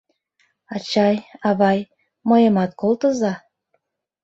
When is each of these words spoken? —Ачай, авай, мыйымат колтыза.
—Ачай, 0.75 1.17
авай, 1.47 1.79
мыйымат 2.29 2.71
колтыза. 2.81 3.33